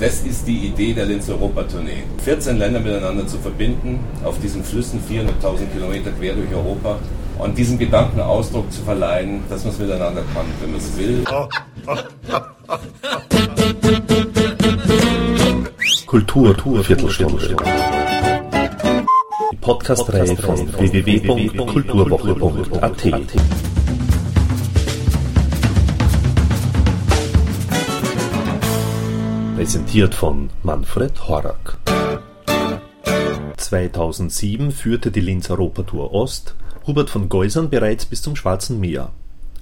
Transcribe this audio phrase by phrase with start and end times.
[0.00, 2.04] das ist die Idee der Linz Europa-Tournee.
[2.24, 6.98] 14 Länder miteinander zu verbinden, auf diesen Flüssen 400.000 Kilometer quer durch Europa
[7.38, 11.22] und diesem Gedanken Ausdruck zu verleihen, dass man es miteinander kann, wenn man es will.
[16.06, 17.54] Kultur, Kultur Viertelstunde.
[19.52, 23.69] Die Podcast-Reihe von www.kulturwoche.at.
[29.60, 31.76] Präsentiert von Manfred Horak.
[33.58, 36.54] 2007 führte die Linz Europatour Ost
[36.86, 39.10] Hubert von Geusern bereits bis zum Schwarzen Meer,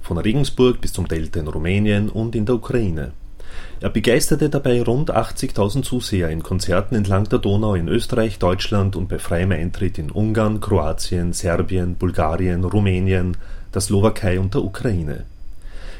[0.01, 3.11] von Regensburg bis zum Delta in Rumänien und in der Ukraine.
[3.81, 9.09] Er begeisterte dabei rund 80.000 Zuseher in Konzerten entlang der Donau in Österreich, Deutschland und
[9.09, 13.35] bei freiem Eintritt in Ungarn, Kroatien, Serbien, Bulgarien, Rumänien,
[13.73, 15.25] der Slowakei und der Ukraine.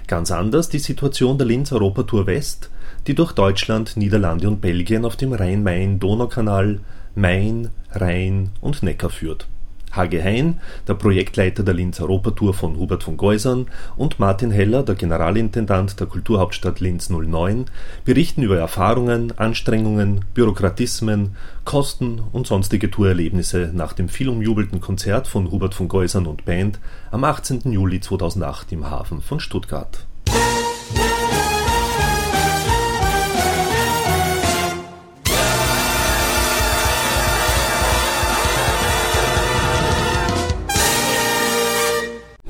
[0.08, 2.70] Ganz anders die Situation der Linz Europatour West,
[3.10, 6.80] die durch Deutschland, Niederlande und Belgien auf dem Rhein-Main-Donau-Kanal
[7.16, 9.48] Main, Rhein und Neckar führt.
[9.92, 13.66] Hage Hein, der Projektleiter der Linz Europatour von Hubert von Geusern
[13.98, 17.66] und Martin Heller, der Generalintendant der Kulturhauptstadt Linz 09,
[18.06, 21.36] berichten über Erfahrungen, Anstrengungen, Bürokratismen,
[21.66, 26.80] Kosten und sonstige Tourerlebnisse nach dem vielumjubelten Konzert von Hubert von Geusern und Band
[27.10, 27.72] am 18.
[27.72, 30.06] Juli 2008 im Hafen von Stuttgart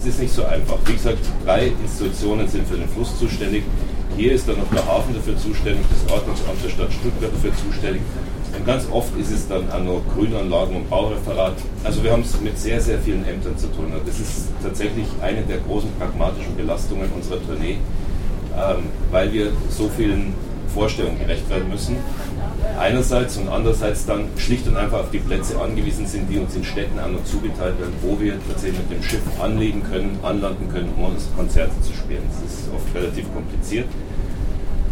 [0.10, 0.78] ist nicht so einfach.
[0.86, 3.64] Wie gesagt, drei Institutionen sind für den Fluss zuständig.
[4.18, 8.02] Hier ist dann noch der Hafen dafür zuständig, das Ordnungsamt der Stadt Stuttgart dafür zuständig.
[8.58, 11.54] Und ganz oft ist es dann auch noch Grünanlagen und Baureferat.
[11.84, 13.94] Also wir haben es mit sehr, sehr vielen Ämtern zu tun.
[14.06, 17.78] Das ist tatsächlich eine der großen pragmatischen Belastungen unserer Tournee,
[18.58, 20.34] ähm, weil wir so vielen
[20.74, 21.98] Vorstellungen gerecht werden müssen
[22.80, 26.64] einerseits und andererseits dann schlicht und einfach auf die Plätze angewiesen sind, die uns in
[26.64, 30.92] Städten auch noch zugeteilt werden, wo wir tatsächlich mit dem Schiff anlegen können, anlanden können,
[30.98, 32.24] um unsere Konzerte zu spielen.
[32.30, 33.88] Das ist oft relativ kompliziert.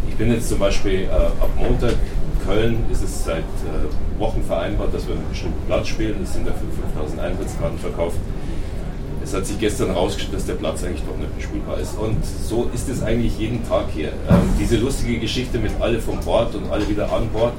[0.10, 1.96] Ich bin jetzt zum Beispiel äh, ab Montag
[2.46, 6.24] Köln ist es seit äh, Wochen vereinbart, dass wir einen bestimmten Platz spielen.
[6.24, 8.18] Es sind dafür 5000 Eintrittskarten verkauft.
[9.28, 11.98] Es hat sich gestern herausgestellt, dass der Platz eigentlich doch nicht bespielbar ist.
[11.98, 14.14] Und so ist es eigentlich jeden Tag hier.
[14.30, 17.52] Ähm, diese lustige Geschichte mit alle vom Bord und alle wieder an Bord,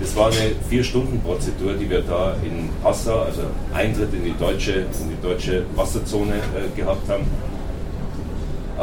[0.00, 5.10] das war eine Vier-Stunden-Prozedur, die wir da in Passau, also Eintritt in die deutsche, in
[5.10, 7.24] die deutsche Wasserzone äh, gehabt haben.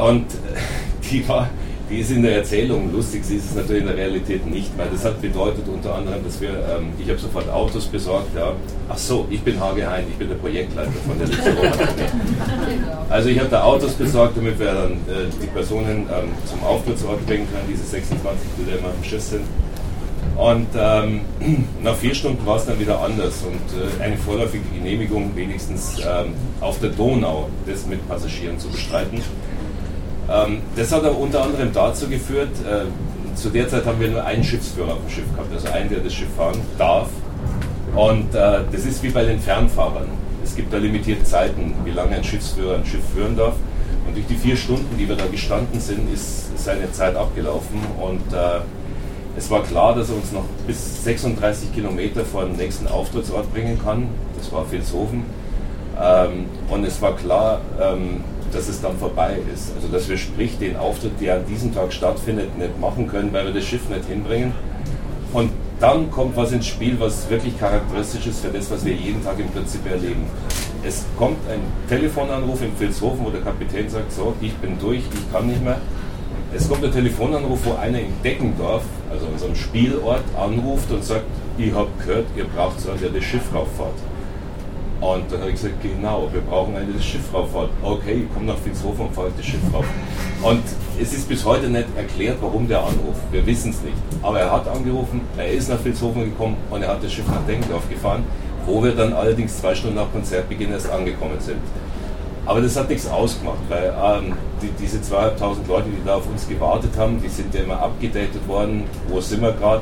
[0.10, 0.28] Und
[1.12, 1.50] die war
[1.94, 4.88] die ist in der Erzählung lustig, sie ist es natürlich in der Realität nicht, weil
[4.92, 8.54] das hat bedeutet unter anderem, dass wir, ähm, ich habe sofort Autos besorgt, ja.
[8.90, 11.72] Ach so, ich bin Hage Hein, ich bin der Projektleiter von der Literatur.
[13.10, 17.24] also ich habe da Autos besorgt, damit wir dann äh, die Personen ähm, zum Auftrittsort
[17.28, 19.46] bringen können, diese 26, die da immer am Schiff sind.
[20.36, 21.22] Und ähm,
[21.84, 26.34] nach vier Stunden war es dann wieder anders und äh, eine vorläufige Genehmigung wenigstens ähm,
[26.60, 29.22] auf der Donau, das mit Passagieren zu bestreiten.
[30.30, 32.86] Ähm, das hat auch unter anderem dazu geführt, äh,
[33.36, 36.00] zu der Zeit haben wir nur einen Schiffsführer auf dem Schiff gehabt, also einen, der
[36.00, 37.10] das Schiff fahren darf.
[37.96, 40.08] Und äh, das ist wie bei den Fernfahrern.
[40.44, 43.56] Es gibt da limitierte Zeiten, wie lange ein Schiffsführer ein Schiff führen darf.
[44.08, 47.80] Und durch die vier Stunden, die wir da gestanden sind, ist seine Zeit abgelaufen.
[48.02, 48.60] Und äh,
[49.38, 53.80] es war klar, dass er uns noch bis 36 Kilometer vor dem nächsten Auftrittsort bringen
[53.84, 54.08] kann.
[54.38, 55.24] Das war Vilshofen.
[56.02, 59.72] Ähm, und es war klar, ähm, dass es dann vorbei ist.
[59.76, 63.46] Also dass wir sprich den Auftritt, der an diesem Tag stattfindet, nicht machen können, weil
[63.46, 64.54] wir das Schiff nicht hinbringen.
[65.34, 69.24] Und dann kommt was ins Spiel, was wirklich charakteristisch ist für das, was wir jeden
[69.24, 70.28] Tag im Prinzip erleben.
[70.86, 71.60] Es kommt ein
[71.90, 75.78] Telefonanruf in Vilshofen, wo der Kapitän sagt, so, ich bin durch, ich kann nicht mehr.
[76.56, 81.26] Es kommt ein Telefonanruf, wo einer in Deckendorf, also unserem Spielort, anruft und sagt,
[81.58, 83.96] ich habe gehört, ihr braucht so der das Schiff rauffahrt.
[85.04, 87.72] Und dann habe ich gesagt, genau, wir brauchen eine Schiffrauffahrt.
[87.82, 89.60] Okay, ich komme nach Vilshofen und fahre das Schiff.
[90.42, 90.64] Und
[90.98, 93.22] es ist bis heute nicht erklärt, warum der anruft.
[93.30, 93.98] Wir wissen es nicht.
[94.22, 97.46] Aber er hat angerufen, er ist nach Vilshofen gekommen und er hat das Schiff nach
[97.46, 98.24] Denkendorf gefahren,
[98.66, 101.60] wo wir dann allerdings zwei Stunden nach Konzertbeginn erst angekommen sind.
[102.46, 106.48] Aber das hat nichts ausgemacht, weil ähm, die, diese zweieinhalbtausend Leute, die da auf uns
[106.48, 108.86] gewartet haben, die sind ja immer abgedatet worden.
[109.10, 109.82] Wo sind wir gerade?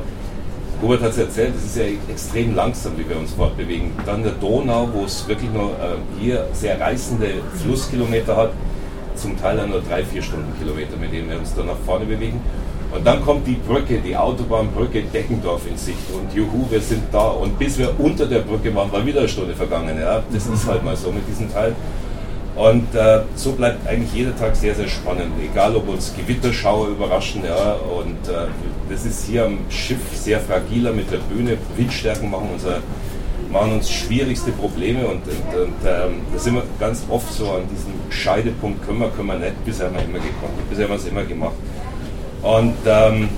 [0.82, 3.92] Robert hat es erzählt, es ist ja extrem langsam, wie wir uns fortbewegen.
[4.04, 8.50] Dann der Donau, wo es wirklich nur äh, hier sehr reißende Flusskilometer hat,
[9.14, 12.40] zum Teil dann nur drei, vier Stundenkilometer, mit denen wir uns dann nach vorne bewegen.
[12.92, 17.28] Und dann kommt die Brücke, die Autobahnbrücke Deckendorf in Sicht und juhu, wir sind da.
[17.28, 19.96] Und bis wir unter der Brücke waren, war wieder eine Stunde vergangen.
[20.00, 20.20] Ja?
[20.32, 21.76] Das ist halt mal so mit diesem Teil.
[22.54, 25.32] Und äh, so bleibt eigentlich jeder Tag sehr, sehr spannend.
[25.42, 28.48] Egal, ob uns Gewitterschauer überraschen, ja, und äh,
[28.90, 31.56] das ist hier am Schiff sehr fragiler mit der Bühne.
[31.76, 32.80] Windstärken machen, unser,
[33.50, 37.62] machen uns schwierigste Probleme und, und, und ähm, da sind wir ganz oft so an
[37.74, 40.96] diesem Scheidepunkt, können wir, können wir nicht, bisher haben wir immer gekonnt, bisher haben wir
[40.96, 41.54] es immer gemacht.
[42.42, 43.28] Und ähm,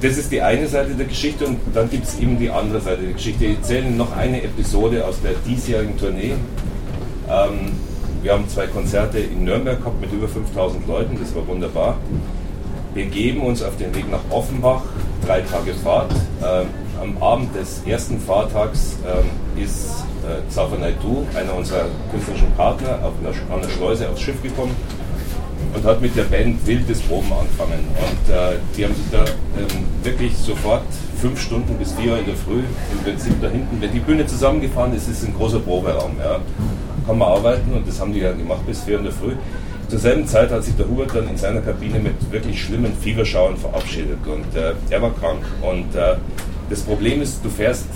[0.00, 3.02] das ist die eine Seite der Geschichte und dann gibt es eben die andere Seite
[3.02, 3.44] der Geschichte.
[3.44, 6.34] Ich erzähle noch eine Episode aus der diesjährigen Tournee.
[7.28, 7.72] Ähm,
[8.22, 11.96] wir haben zwei Konzerte in Nürnberg gehabt mit über 5000 Leuten, das war wunderbar.
[12.94, 14.82] Wir geben uns auf den Weg nach Offenbach,
[15.26, 16.12] drei Tage Fahrt.
[16.42, 16.66] Ähm,
[17.00, 23.12] am Abend des ersten Fahrtags ähm, ist äh, Xaver Naidu, einer unserer künstlerischen Partner, auf
[23.20, 24.74] einer, an der Schleuse aufs Schiff gekommen
[25.74, 27.84] und hat mit der Band wildes Proben angefangen.
[27.98, 30.84] Und äh, die haben sich da ähm, wirklich sofort
[31.20, 32.60] fünf Stunden bis vier Uhr in der Früh
[32.92, 36.16] im Prinzip da hinten, wenn die Bühne zusammengefahren ist, ist es ein großer Proberaum.
[36.18, 36.40] Ja.
[37.06, 39.32] Kann man arbeiten und das haben die ja gemacht bis vier Uhr in der Früh.
[39.88, 43.56] Zur selben Zeit hat sich der Hubert dann in seiner Kabine mit wirklich schlimmen Fieberschauern
[43.56, 45.42] verabschiedet und äh, er war krank.
[45.60, 46.16] Und äh,
[46.70, 47.86] das Problem ist, du fährst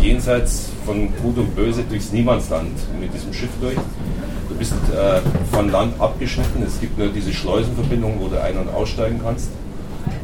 [0.00, 3.76] jenseits von Gut und Böse durchs Niemandsland mit diesem Schiff durch
[4.60, 6.62] bist äh, von Land abgeschnitten.
[6.64, 9.48] Es gibt nur diese Schleusenverbindung, wo du ein- und aussteigen kannst.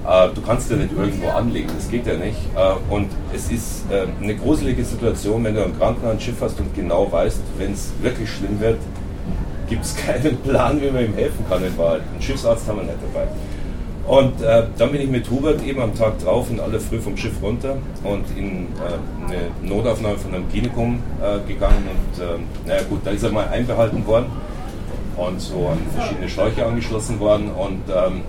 [0.07, 2.39] Äh, du kannst ja nicht irgendwo anlegen, das geht ja nicht.
[2.55, 7.11] Äh, und es ist äh, eine gruselige Situation, wenn du ein Krankenhausschiff hast und genau
[7.11, 8.79] weißt, wenn es wirklich schlimm wird,
[9.69, 12.03] gibt es keinen Plan, wie man ihm helfen kann in Wahrheit.
[12.13, 13.27] Einen Schiffsarzt haben wir nicht dabei.
[14.07, 17.43] Und dann bin ich mit Hubert eben am Tag drauf in aller Früh vom Schiff
[17.43, 18.69] runter und in
[19.27, 21.03] eine Notaufnahme von einem Klinikum
[21.49, 21.83] gegangen.
[21.91, 22.39] Und äh,
[22.69, 24.27] naja gut, da ist er mal einbehalten worden
[25.17, 28.21] und so an verschiedene Schläuche angeschlossen worden und ähm,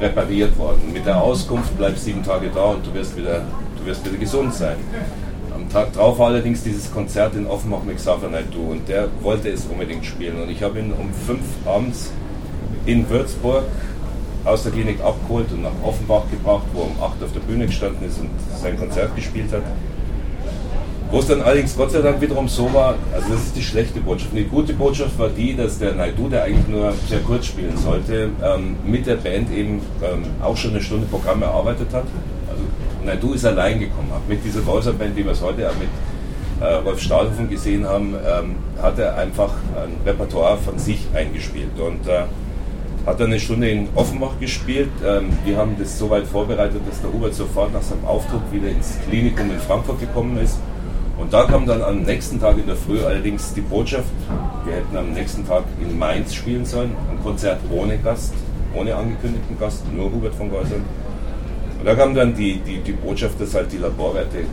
[0.00, 0.92] repariert worden.
[0.92, 3.42] Mit der Auskunft bleibst sieben Tage da und du wirst wieder,
[3.78, 4.76] du wirst wieder gesund sein.
[5.54, 9.48] Am Tag drauf war allerdings dieses Konzert in Offenbach mit Xaver Naidoo und der wollte
[9.48, 10.42] es unbedingt spielen.
[10.42, 12.10] Und ich habe ihn um fünf abends
[12.84, 13.64] in Würzburg
[14.44, 17.66] aus der Klinik abgeholt und nach Offenbach gebracht, wo er um 8 auf der Bühne
[17.66, 19.62] gestanden ist und sein Konzert gespielt hat.
[21.10, 24.00] Wo es dann allerdings Gott sei Dank wiederum so war, also das ist die schlechte
[24.00, 24.32] Botschaft.
[24.36, 28.30] Die gute Botschaft war die, dass der Naidu, der eigentlich nur sehr kurz spielen sollte,
[28.42, 32.04] ähm, mit der Band eben ähm, auch schon eine Stunde Programm erarbeitet hat.
[32.48, 32.62] Also
[33.04, 35.88] Naidu ist allein gekommen, mit dieser Band, die wir es heute auch mit
[36.60, 41.78] äh, Rolf Stahlhofen gesehen haben, ähm, hat er einfach ein Repertoire von sich eingespielt.
[41.78, 42.24] Und äh,
[43.06, 44.90] hat dann eine Stunde in Offenbach gespielt.
[45.06, 48.68] Ähm, wir haben das so weit vorbereitet, dass der Hubert sofort nach seinem Auftritt wieder
[48.68, 50.58] ins Klinikum in Frankfurt gekommen ist.
[51.18, 54.10] Und da kam dann am nächsten Tag in der Früh allerdings die Botschaft,
[54.64, 58.34] wir hätten am nächsten Tag in Mainz spielen sollen, ein Konzert ohne Gast,
[58.74, 60.84] ohne angekündigten Gast, nur Hubert von Geusern.
[61.78, 64.44] Und da kam dann die, die, die Botschaft, dass halt die Laborwerte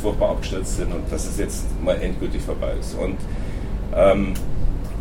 [0.00, 2.94] furchtbar abgestürzt sind und dass es jetzt mal endgültig vorbei ist.
[2.94, 3.16] Und,
[3.94, 4.34] ähm,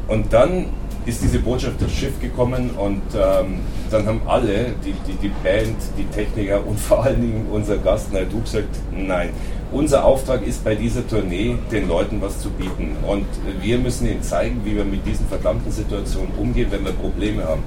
[0.07, 0.65] und dann
[1.05, 3.59] ist diese Botschaft das Schiff gekommen und ähm,
[3.89, 8.13] dann haben alle, die, die, die Band, die Techniker und vor allen Dingen unser Gast
[8.13, 9.29] Naidu gesagt, nein,
[9.71, 12.95] unser Auftrag ist bei dieser Tournee, den Leuten was zu bieten.
[13.07, 13.25] Und
[13.61, 17.63] wir müssen ihnen zeigen, wie wir mit diesen verdammten Situationen umgehen, wenn wir Probleme haben.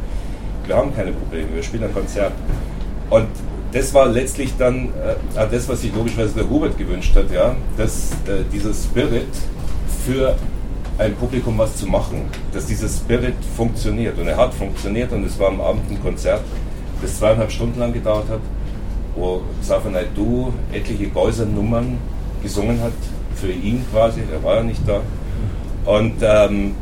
[0.66, 2.32] Wir haben keine Probleme, wir spielen ein Konzert.
[3.10, 3.28] Und
[3.72, 8.12] das war letztlich dann äh, das, was sich logischerweise der Hubert gewünscht hat, ja, dass
[8.26, 9.26] äh, dieser Spirit
[10.06, 10.36] für
[10.98, 14.18] ein Publikum was zu machen, dass dieser Spirit funktioniert.
[14.18, 16.42] Und er hat funktioniert und es war am Abend ein Konzert,
[17.02, 18.40] das zweieinhalb Stunden lang gedauert hat,
[19.16, 21.98] wo Xaver Naidu etliche Geuser-Nummern
[22.42, 22.92] gesungen hat,
[23.34, 25.00] für ihn quasi, er war ja nicht da.
[25.84, 26.74] Und ähm,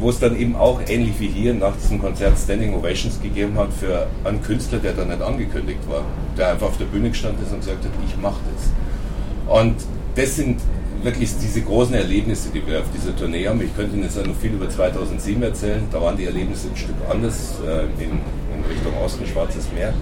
[0.00, 3.72] wo es dann eben auch ähnlich wie hier nach diesem Konzert Standing Ovations gegeben hat
[3.72, 6.02] für einen Künstler, der da nicht angekündigt war,
[6.36, 9.58] der einfach auf der Bühne gestanden ist und gesagt hat, ich mache das.
[9.58, 9.74] Und
[10.14, 10.60] das sind
[11.02, 13.60] wirklich diese großen Erlebnisse, die wir auf dieser Tournee haben.
[13.60, 15.82] Ich könnte Ihnen jetzt noch viel über 2007 erzählen.
[15.90, 19.92] Da waren die Erlebnisse ein Stück anders äh, in, in, Richtung Osten, Schwarzes Meer.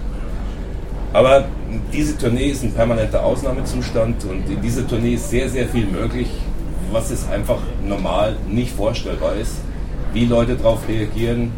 [1.13, 1.45] Aber
[1.91, 6.29] diese Tournee ist ein permanenter Ausnahmezustand und in dieser Tournee ist sehr, sehr viel möglich,
[6.91, 9.55] was es einfach normal nicht vorstellbar ist,
[10.13, 11.51] wie Leute darauf reagieren.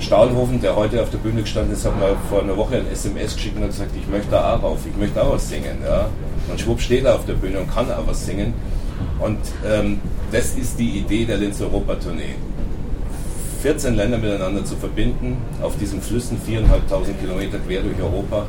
[0.00, 3.36] Stahlhofen, der heute auf der Bühne gestanden ist, hat mir vor einer Woche ein SMS
[3.36, 5.78] geschickt und hat gesagt, ich möchte da auch rauf, ich möchte auch was singen.
[5.84, 6.08] Ja.
[6.50, 8.54] Und schwupp steht er auf der Bühne und kann auch was singen.
[9.20, 10.00] Und ähm,
[10.32, 12.34] das ist die Idee der Linz Europa Tournee.
[13.62, 18.46] 14 Länder miteinander zu verbinden, auf diesen Flüssen 4.500 Kilometer quer durch Europa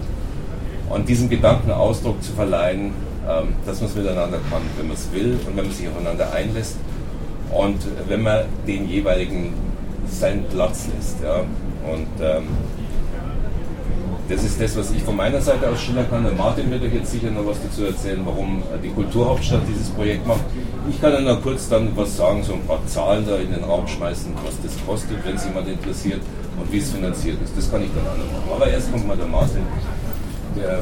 [0.90, 2.94] und diesem Gedanken Ausdruck zu verleihen,
[3.28, 6.32] ähm, dass man es miteinander kann, wenn man es will und wenn man sich aufeinander
[6.32, 6.78] einlässt
[7.54, 9.54] und wenn man den jeweiligen
[10.08, 11.18] seinen Platz lässt.
[11.22, 11.40] Ja.
[11.40, 12.48] Und ähm,
[14.30, 16.24] das ist das, was ich von meiner Seite aus schildern kann.
[16.24, 20.26] Der Martin wird euch jetzt sicher noch was dazu erzählen, warum die Kulturhauptstadt dieses Projekt
[20.26, 20.44] macht.
[20.90, 23.64] Ich kann Ihnen noch kurz dann was sagen, so ein paar Zahlen da in den
[23.64, 26.22] Raum schmeißen, was das kostet, wenn es jemand interessiert
[26.60, 27.56] und wie es finanziert ist.
[27.56, 28.52] Das kann ich dann auch noch machen.
[28.56, 29.62] Aber erst kommt mal der Martin,
[30.56, 30.80] der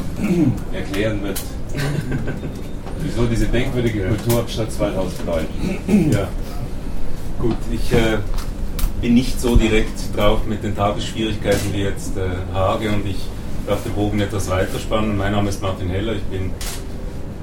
[0.74, 1.42] erklären wird,
[3.04, 5.46] wieso diese denkwürdige Kulturhauptstadt 2009.
[6.12, 6.28] Ja,
[7.40, 8.20] gut, ich äh,
[9.02, 13.20] bin nicht so direkt drauf mit den Tagesschwierigkeiten wie jetzt äh, Hage und ich
[13.68, 15.18] darf den Bogen etwas weiterspannen.
[15.18, 16.52] Mein Name ist Martin Heller, ich bin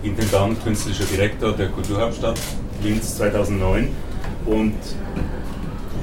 [0.07, 2.39] Intendant, künstlerischer Direktor der Kulturhauptstadt
[2.83, 3.89] Linz 2009
[4.47, 4.75] und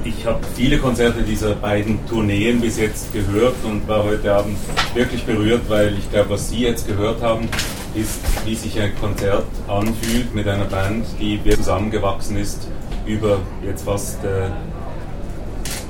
[0.04, 4.58] ich habe viele Konzerte dieser beiden Tourneen bis jetzt gehört und war heute Abend
[4.94, 7.48] wirklich berührt, weil ich glaube, was Sie jetzt gehört haben,
[7.96, 12.68] ist, wie sich ein Konzert anfühlt mit einer Band, die zusammengewachsen ist
[13.06, 14.50] über jetzt fast äh,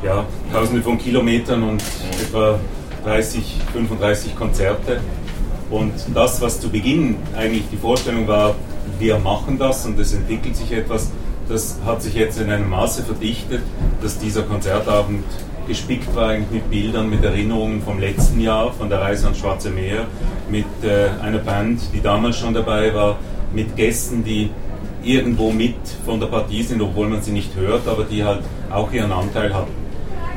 [0.06, 1.82] ja, tausende von Kilometern und
[2.22, 2.60] etwa
[3.06, 5.00] 30, 35 Konzerte.
[5.70, 8.56] Und das, was zu Beginn eigentlich die Vorstellung war,
[9.00, 11.12] wir machen das und es entwickelt sich etwas,
[11.50, 13.62] das hat sich jetzt in einem Maße verdichtet,
[14.02, 15.24] dass dieser Konzertabend
[15.68, 20.06] gespickt war mit Bildern, mit Erinnerungen vom letzten Jahr, von der Reise ans Schwarze Meer,
[20.50, 23.18] mit äh, einer Band, die damals schon dabei war,
[23.54, 24.50] mit Gästen, die
[25.04, 28.42] irgendwo mit von der Partie sind, obwohl man sie nicht hört, aber die halt
[28.72, 29.72] auch ihren Anteil hatten.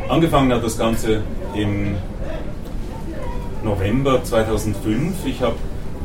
[0.09, 1.23] Angefangen hat das Ganze
[1.54, 1.95] im
[3.66, 5.26] November 2005.
[5.26, 5.56] Ich habe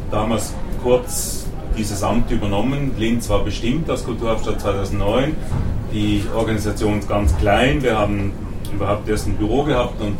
[0.10, 0.54] damals
[0.84, 1.46] kurz
[1.78, 2.92] dieses Amt übernommen.
[2.98, 5.36] Linz war bestimmt als Kulturhauptstadt 2009.
[5.94, 7.84] Die Organisation ist ganz klein.
[7.84, 8.34] Wir haben
[8.74, 10.18] überhaupt erst ein Büro gehabt und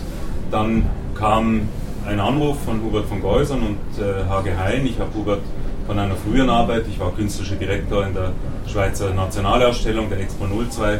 [0.52, 1.62] dann kam
[2.06, 4.86] ein Anruf von Hubert von Geusern und äh, Hage Hein.
[4.86, 5.42] Ich habe Hubert
[5.88, 8.32] von einer früheren Arbeit, ich war künstlerischer Direktor in der
[8.68, 11.00] Schweizer Nationalausstellung, der Expo 02.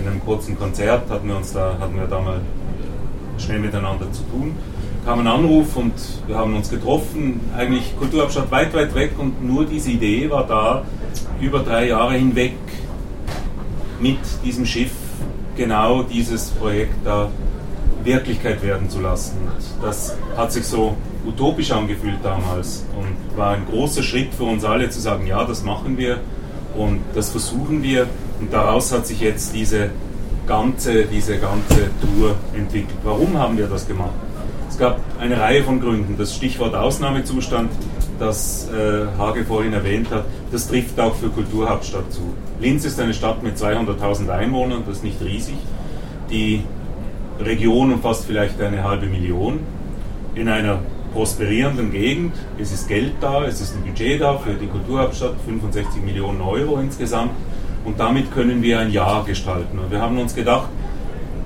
[0.00, 2.40] In einem kurzen Konzert hatten wir uns da, hatten wir da mal
[3.38, 4.54] schnell miteinander zu tun
[5.04, 5.92] kam ein Anruf und
[6.26, 7.40] wir haben uns getroffen.
[7.56, 10.84] Eigentlich Kulturhauptstadt weit, weit weg und nur diese Idee war da,
[11.40, 12.54] über drei Jahre hinweg
[14.00, 14.92] mit diesem Schiff
[15.56, 17.30] genau dieses Projekt da
[18.04, 19.36] Wirklichkeit werden zu lassen.
[19.42, 24.64] Und das hat sich so utopisch angefühlt damals und war ein großer Schritt für uns
[24.64, 26.18] alle zu sagen, ja, das machen wir
[26.76, 28.06] und das versuchen wir.
[28.40, 29.90] Und daraus hat sich jetzt diese
[30.46, 32.98] ganze, diese ganze Tour entwickelt.
[33.04, 34.14] Warum haben wir das gemacht?
[34.80, 36.16] Gab eine Reihe von Gründen.
[36.18, 37.70] Das Stichwort Ausnahmezustand,
[38.18, 42.34] das äh, Hage vorhin erwähnt hat, das trifft auch für Kulturhauptstadt zu.
[42.60, 45.56] Linz ist eine Stadt mit 200.000 Einwohnern, das ist nicht riesig.
[46.30, 46.64] Die
[47.38, 49.60] Region umfasst vielleicht eine halbe Million.
[50.34, 50.80] In einer
[51.12, 56.02] prosperierenden Gegend, es ist Geld da, es ist ein Budget da für die Kulturhauptstadt, 65
[56.02, 57.32] Millionen Euro insgesamt.
[57.84, 59.78] Und damit können wir ein Jahr gestalten.
[59.78, 60.68] Und wir haben uns gedacht,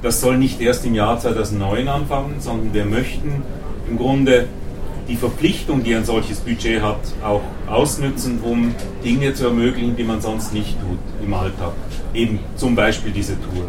[0.05, 3.43] das soll nicht erst im Jahr 2009 anfangen, sondern wir möchten
[3.89, 4.47] im Grunde
[5.09, 10.21] die Verpflichtung, die ein solches Budget hat, auch ausnützen, um Dinge zu ermöglichen, die man
[10.21, 11.73] sonst nicht tut im Alltag.
[12.13, 13.65] Eben zum Beispiel diese Tour.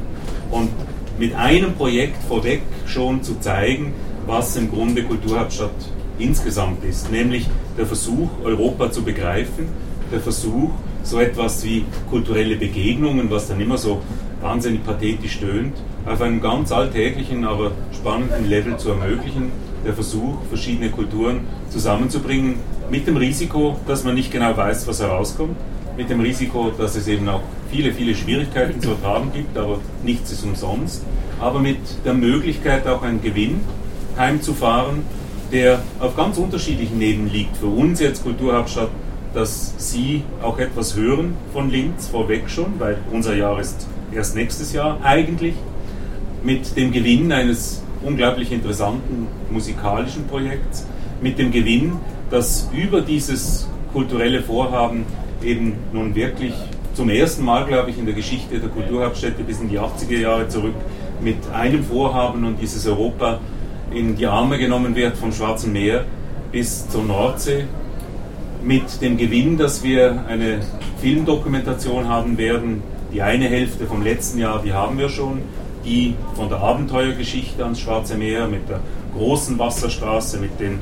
[0.52, 0.70] Und
[1.18, 3.94] mit einem Projekt vorweg schon zu zeigen,
[4.26, 5.72] was im Grunde Kulturhauptstadt
[6.20, 9.70] insgesamt ist, nämlich der Versuch, Europa zu begreifen,
[10.12, 10.72] der Versuch,
[11.04, 14.02] so etwas wie kulturelle Begegnungen, was dann immer so
[14.42, 15.74] wahnsinnig pathetisch tönt,
[16.06, 19.52] auf einem ganz alltäglichen, aber spannenden Level zu ermöglichen.
[19.86, 22.56] Der Versuch, verschiedene Kulturen zusammenzubringen,
[22.90, 25.56] mit dem Risiko, dass man nicht genau weiß, was herauskommt,
[25.98, 30.32] mit dem Risiko, dass es eben auch viele, viele Schwierigkeiten zu ertragen gibt, aber nichts
[30.32, 31.04] ist umsonst,
[31.40, 33.62] aber mit der Möglichkeit auch einen Gewinn
[34.18, 35.04] heimzufahren,
[35.52, 37.58] der auf ganz unterschiedlichen Ebenen liegt.
[37.58, 38.90] Für uns jetzt Kulturhauptstadt,
[39.34, 44.74] dass Sie auch etwas hören von Linz vorweg schon, weil unser Jahr ist erst nächstes
[44.74, 45.56] Jahr eigentlich
[46.46, 50.86] mit dem Gewinn eines unglaublich interessanten musikalischen Projekts,
[51.22, 51.94] mit dem Gewinn,
[52.30, 55.06] dass über dieses kulturelle Vorhaben
[55.44, 56.54] eben nun wirklich
[56.94, 60.48] zum ersten Mal, glaube ich, in der Geschichte der Kulturhauptstädte bis in die 80er Jahre
[60.48, 60.76] zurück
[61.22, 63.40] mit einem Vorhaben und dieses Europa
[63.92, 66.06] in die Arme genommen wird vom Schwarzen Meer
[66.52, 67.66] bis zur Nordsee.
[68.64, 70.60] Mit dem Gewinn, dass wir eine
[71.02, 72.82] Filmdokumentation haben werden,
[73.14, 75.42] die eine Hälfte vom letzten Jahr, die haben wir schon,
[75.86, 78.80] die von der Abenteuergeschichte ans Schwarze Meer mit der
[79.16, 80.80] großen Wasserstraße, mit den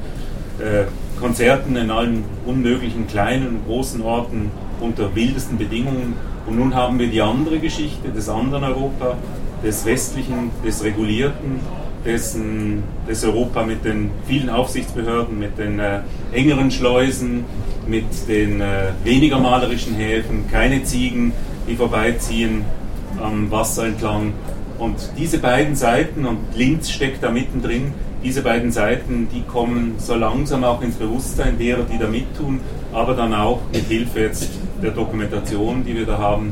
[0.59, 0.85] äh,
[1.19, 6.15] Konzerten in allen unmöglichen kleinen und großen Orten unter wildesten Bedingungen.
[6.47, 9.17] Und nun haben wir die andere Geschichte des anderen Europa,
[9.63, 11.59] des westlichen, des regulierten,
[12.05, 16.01] dessen, des Europa mit den vielen Aufsichtsbehörden, mit den äh,
[16.33, 17.45] engeren Schleusen,
[17.87, 21.31] mit den äh, weniger malerischen Häfen, keine Ziegen,
[21.67, 22.65] die vorbeiziehen
[23.21, 24.33] am Wasser entlang,
[24.83, 30.13] und diese beiden Seiten, und Linz steckt da mittendrin, diese beiden Seiten, die kommen so
[30.13, 32.59] langsam auch ins Bewusstsein derer, die da mittun,
[32.91, 34.49] aber dann auch mit Hilfe jetzt
[34.81, 36.51] der Dokumentation, die wir da haben,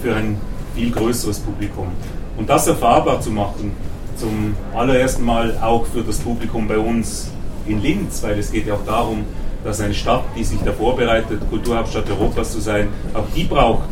[0.00, 0.36] für ein
[0.76, 1.88] viel größeres Publikum.
[2.36, 3.72] Und das erfahrbar zu machen,
[4.16, 7.28] zum allerersten Mal auch für das Publikum bei uns
[7.66, 9.24] in Linz, weil es geht ja auch darum,
[9.64, 13.90] dass eine Stadt, die sich da vorbereitet, Kulturhauptstadt Europas zu sein, auch die braucht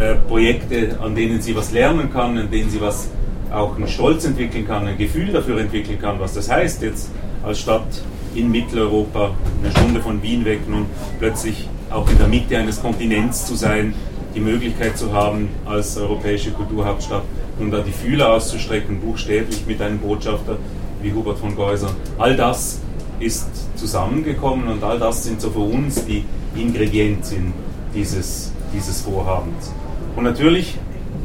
[0.00, 3.08] äh, Projekte, an denen sie was lernen kann, an denen sie was
[3.52, 7.10] auch einen Stolz entwickeln kann, ein Gefühl dafür entwickeln kann, was das heißt, jetzt
[7.44, 7.86] als Stadt
[8.34, 9.30] in Mitteleuropa,
[9.62, 10.86] eine Stunde von Wien weg, nun
[11.18, 13.94] plötzlich auch in der Mitte eines Kontinents zu sein,
[14.34, 17.22] die Möglichkeit zu haben, als europäische Kulturhauptstadt
[17.60, 20.58] nun da die Fühler auszustrecken, buchstäblich mit einem Botschafter
[21.00, 21.94] wie Hubert von Geusern.
[22.18, 22.80] All das
[23.20, 23.46] ist
[23.76, 26.24] zusammengekommen und all das sind so für uns die
[26.56, 27.52] Ingredienzien
[27.94, 29.72] dieses, dieses Vorhabens.
[30.16, 30.78] Und natürlich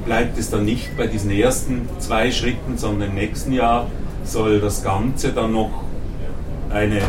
[0.06, 3.88] bleibt es dann nicht bei diesen ersten zwei Schritten, sondern im nächsten Jahr
[4.24, 5.84] soll das Ganze dann noch
[6.70, 7.02] eine,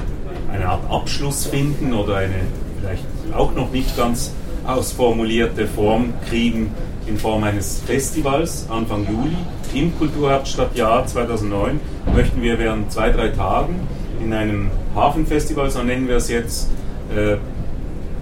[0.52, 2.34] eine Art Abschluss finden oder eine
[2.80, 4.32] vielleicht auch noch nicht ganz
[4.66, 6.72] ausformulierte Form kriegen
[7.06, 9.36] in Form eines Festivals Anfang Juli
[9.74, 11.80] im Kulturhauptstadtjahr 2009
[12.14, 13.80] möchten wir während zwei, drei Tagen
[14.22, 16.70] in einem Hafenfestival, so nennen wir es jetzt,
[17.14, 17.36] äh,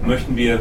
[0.05, 0.59] möchten wir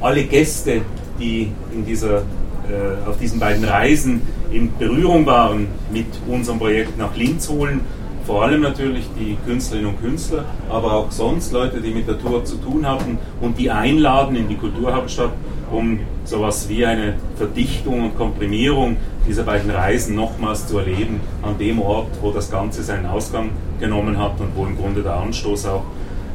[0.00, 0.82] alle Gäste,
[1.20, 7.14] die in dieser, äh, auf diesen beiden Reisen in Berührung waren mit unserem Projekt nach
[7.14, 7.80] Linz holen.
[8.26, 12.44] Vor allem natürlich die Künstlerinnen und Künstler, aber auch sonst Leute, die mit der Tour
[12.44, 15.32] zu tun hatten und die einladen in die Kulturhauptstadt,
[15.70, 18.96] um sowas wie eine Verdichtung und Komprimierung
[19.26, 24.18] dieser beiden Reisen nochmals zu erleben, an dem Ort, wo das Ganze seinen Ausgang genommen
[24.18, 25.84] hat und wo im Grunde der Anstoß auch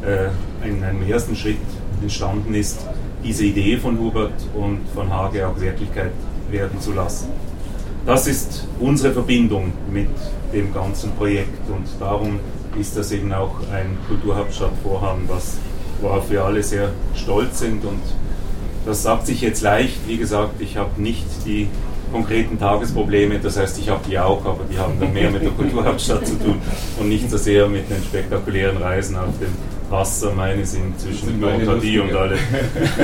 [0.01, 1.57] äh, in einem ersten Schritt
[2.01, 2.85] entstanden ist,
[3.25, 6.11] diese Idee von Hubert und von Hage auch Wirklichkeit
[6.51, 7.29] werden zu lassen.
[8.05, 10.09] Das ist unsere Verbindung mit
[10.53, 12.39] dem ganzen Projekt und darum
[12.79, 15.57] ist das eben auch ein Kulturhauptstadtvorhaben, was,
[16.01, 18.01] worauf wir alle sehr stolz sind und
[18.85, 19.97] das sagt sich jetzt leicht.
[20.07, 21.67] Wie gesagt, ich habe nicht die
[22.11, 25.51] konkreten Tagesprobleme, das heißt, ich habe die auch, aber die haben dann mehr mit der
[25.51, 26.61] Kulturhauptstadt zu tun
[26.99, 30.33] und nicht so sehr mit den spektakulären Reisen auf dem Wasser.
[30.35, 32.37] Meine sind zwischen Bürokratie und alle.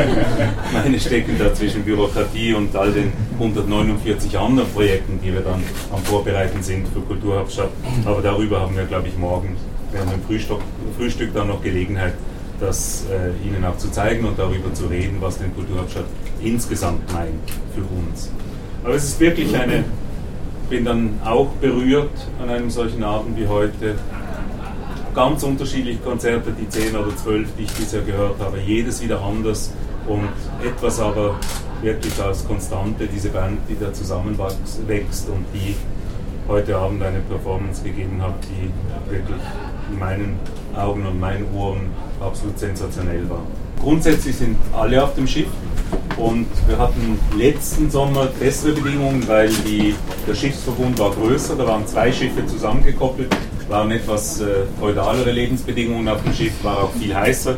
[0.74, 6.02] meine stecken da zwischen Bürokratie und all den 149 anderen Projekten, die wir dann am
[6.04, 7.70] Vorbereiten sind für Kulturhauptstadt.
[8.06, 9.56] Aber darüber haben wir, glaube ich, morgen
[9.92, 10.60] während dem Frühstück,
[10.98, 12.14] Frühstück dann noch Gelegenheit,
[12.60, 16.06] das äh, Ihnen auch zu zeigen und darüber zu reden, was denn Kulturhauptstadt
[16.42, 17.34] insgesamt meint
[17.76, 18.32] für uns.
[18.84, 19.84] Aber es ist wirklich eine,
[20.70, 23.96] bin dann auch berührt an einem solchen Abend wie heute.
[25.14, 29.72] Ganz unterschiedliche Konzerte, die zehn oder zwölf, die ich bisher gehört habe, jedes wieder anders
[30.08, 30.30] und
[30.66, 31.36] etwas aber
[31.82, 35.76] wirklich als Konstante, diese Band, die da zusammenwächst und die
[36.48, 39.42] heute Abend eine Performance gegeben hat, die wirklich
[39.92, 40.40] in meinen
[40.76, 41.90] Augen und meinen Ohren
[42.22, 43.42] absolut sensationell war.
[43.82, 45.48] Grundsätzlich sind alle auf dem Schiff
[46.18, 49.96] und wir hatten letzten Sommer bessere Bedingungen, weil die,
[50.28, 53.36] der Schiffsverbund war größer, da waren zwei Schiffe zusammengekoppelt,
[53.72, 57.56] waren etwas äh, feudalere Lebensbedingungen auf dem Schiff, war auch viel heißer,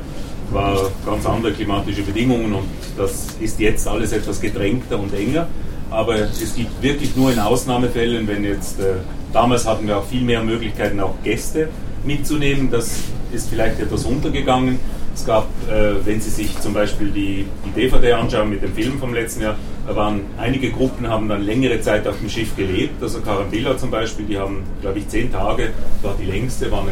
[0.51, 5.47] war ganz andere klimatische Bedingungen und das ist jetzt alles etwas gedrängter und enger.
[5.89, 8.93] Aber es gibt wirklich nur in Ausnahmefällen, wenn jetzt, äh,
[9.33, 11.69] damals hatten wir auch viel mehr Möglichkeiten, auch Gäste
[12.05, 12.69] mitzunehmen.
[12.69, 12.95] Das
[13.31, 14.79] ist vielleicht etwas untergegangen.
[15.13, 18.99] Es gab, äh, wenn Sie sich zum Beispiel die, die DVD anschauen mit dem Film
[18.99, 19.55] vom letzten Jahr,
[19.87, 23.01] da waren einige Gruppen, haben dann längere Zeit auf dem Schiff gelebt.
[23.01, 25.69] Also Carambilla zum Beispiel, die haben, glaube ich, zehn Tage,
[26.01, 26.87] war die längste, waren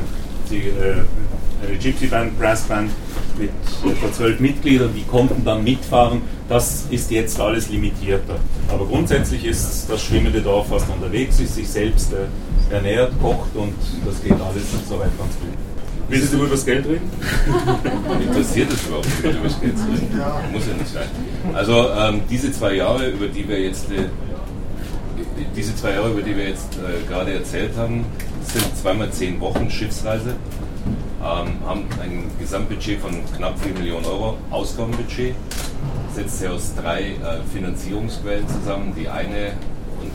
[0.49, 1.03] die, äh,
[1.67, 2.91] eine Gypsy Band, Brass Band
[3.37, 3.51] mit
[3.85, 6.21] etwa zwölf Mitgliedern, die konnten dann mitfahren.
[6.49, 8.35] Das ist jetzt alles limitierter.
[8.67, 13.73] Aber grundsätzlich ist das schwimmende Dorf fast unterwegs, ist sich selbst äh, ernährt, kocht und
[14.05, 15.57] das geht alles soweit ganz gut.
[16.11, 17.09] Willst du über das Geld reden?
[18.21, 20.21] Interessiert es überhaupt nicht, über das Geld zu reden?
[20.51, 21.07] Muss ja nicht sein.
[21.53, 24.09] Also ähm, diese zwei Jahre, über die wir jetzt äh,
[25.55, 28.05] diese zwei Jahre, über die wir jetzt äh, gerade erzählt haben,
[28.43, 30.35] sind zweimal zehn Wochen Schiffsreise,
[31.21, 35.33] ähm, haben ein Gesamtbudget von knapp 4 Millionen Euro Ausgabenbudget,
[36.13, 38.93] setzt sich aus drei äh, Finanzierungsquellen zusammen.
[38.97, 39.53] Die eine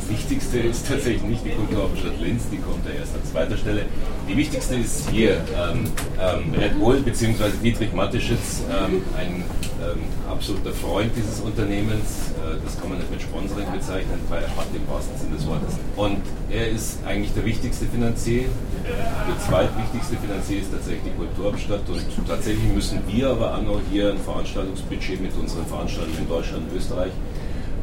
[0.09, 3.87] wichtigste ist tatsächlich nicht die Kulturhauptstadt Linz, die kommt ja erst an zweiter Stelle.
[4.29, 5.91] Die wichtigste ist hier ähm,
[6.21, 7.51] ähm, Red Bull bzw.
[7.63, 9.45] Dietrich Mateschitz, ähm, ein
[9.83, 12.33] ähm, absoluter Freund dieses Unternehmens.
[12.43, 15.47] Äh, das kann man nicht mit Sponsoring bezeichnen, weil er hat im wahrsten Sinne des
[15.47, 15.75] Wortes.
[15.97, 18.45] Und er ist eigentlich der wichtigste Finanzier.
[18.85, 21.89] Der zweitwichtigste Finanzier ist tatsächlich die Kulturhauptstadt.
[21.89, 26.71] Und tatsächlich müssen wir aber auch noch hier ein Veranstaltungsbudget mit unseren Veranstaltungen in Deutschland
[26.71, 27.13] und Österreich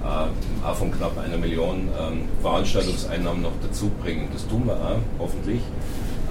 [0.04, 4.28] äh, auch von knapp einer Million ähm, Veranstaltungseinnahmen noch dazu bringen.
[4.34, 5.62] Das tun wir auch, hoffentlich.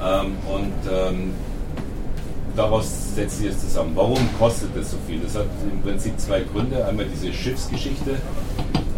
[0.03, 1.33] Ähm, und ähm,
[2.57, 3.93] daraus setzt sich es zusammen.
[3.95, 5.21] Warum kostet das so viel?
[5.21, 6.85] Das hat im Prinzip zwei Gründe.
[6.85, 8.17] Einmal diese Schiffsgeschichte.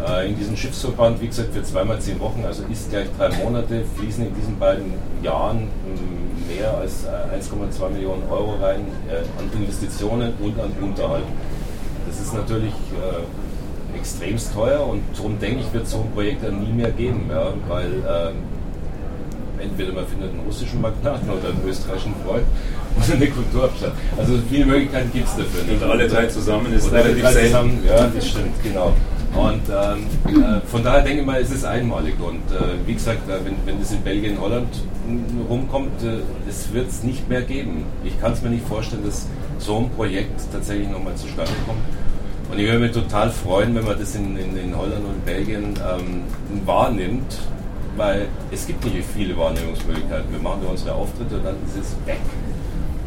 [0.05, 3.83] Äh, in diesem Schiffsverband, wie gesagt, für zweimal zehn Wochen, also ist gleich drei Monate,
[3.97, 10.33] fließen in diesen beiden Jahren ähm, mehr als 1,2 Millionen Euro rein äh, an Investitionen
[10.41, 11.23] und an Unterhalt.
[12.07, 13.23] Das ist natürlich äh,
[13.95, 17.53] extremst teuer und darum denke ich, wird so ein Projekt dann nie mehr geben, ja,
[17.67, 22.45] weil äh, entweder man findet einen russischen Magnaten oder einen österreichischen Freund
[22.97, 23.93] oder eine Kulturhauptstadt.
[24.17, 25.73] Also viele Möglichkeiten gibt es dafür.
[25.73, 27.79] Und alle drei zusammen ist relativ selten.
[27.85, 28.93] Ja, das stimmt, genau.
[29.35, 32.15] Und ähm, äh, von daher denke ich mal, es ist einmalig.
[32.19, 34.69] Und äh, wie gesagt, äh, wenn, wenn das in Belgien, Holland
[35.49, 37.83] rumkommt, äh, es wird es nicht mehr geben.
[38.05, 39.27] Ich kann es mir nicht vorstellen, dass
[39.59, 41.81] so ein Projekt tatsächlich nochmal zustande kommt.
[42.51, 45.73] Und ich würde mich total freuen, wenn man das in, in, in Holland und Belgien
[45.79, 46.21] ähm,
[46.65, 47.39] wahrnimmt,
[47.97, 50.31] weil es gibt nicht viele Wahrnehmungsmöglichkeiten.
[50.31, 52.19] Wir machen da unsere Auftritte und dann ist es weg.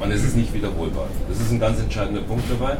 [0.00, 1.06] Und es ist nicht wiederholbar.
[1.28, 2.76] Das ist ein ganz entscheidender Punkt dabei.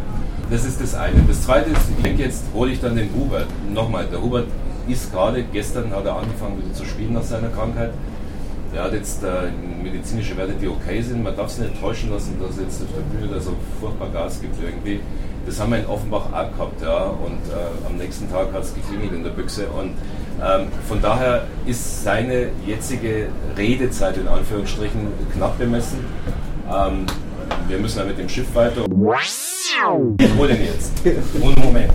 [0.50, 1.22] Das ist das eine.
[1.26, 3.46] Das zweite ist, ich denke, jetzt hole ich dann den Hubert.
[3.72, 4.46] Nochmal, der Hubert
[4.88, 7.92] ist gerade, gestern hat er angefangen wieder zu spielen nach seiner Krankheit.
[8.74, 9.50] Er hat jetzt äh,
[9.82, 11.22] medizinische Werte, die okay sind.
[11.22, 14.10] Man darf sich nicht täuschen lassen, dass er jetzt auf der Bühne da so furchtbar
[14.10, 15.00] Gas gibt irgendwie.
[15.46, 17.04] Das haben wir in Offenbach auch gehabt, ja.
[17.04, 19.66] Und äh, am nächsten Tag hat es geklingelt in der Büchse.
[19.68, 19.94] Und
[20.44, 26.00] ähm, von daher ist seine jetzige Redezeit in Anführungsstrichen knapp bemessen.
[26.70, 27.06] Ähm,
[27.66, 28.84] wir müssen ja mit dem Schiff weiter.
[30.20, 30.92] Ich hole den jetzt.
[31.40, 31.92] Ohne Moment.